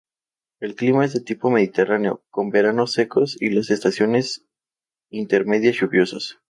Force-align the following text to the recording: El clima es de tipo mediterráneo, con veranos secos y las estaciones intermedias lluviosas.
El 0.61 0.73
clima 0.73 1.05
es 1.05 1.13
de 1.13 1.19
tipo 1.21 1.51
mediterráneo, 1.51 2.23
con 2.31 2.49
veranos 2.49 2.91
secos 2.91 3.37
y 3.39 3.51
las 3.51 3.69
estaciones 3.69 4.47
intermedias 5.11 5.75
lluviosas. 5.79 6.39